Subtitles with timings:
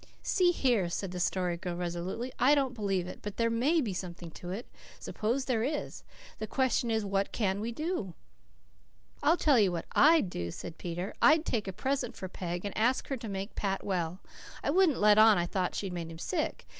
[0.23, 3.93] "See here," said the Story Girl resolutely, "I don't believe it, but there MAY be
[3.93, 4.65] something in it.
[4.99, 6.01] Suppose there is.
[6.39, 8.15] The question is, what can we do?"
[9.21, 11.13] "I'll tell you what I'D do," said Peter.
[11.21, 14.19] "I'd take a present for Peg, and ask her to make Pat well.
[14.63, 16.65] I wouldn't let on I thought she'd made him sick.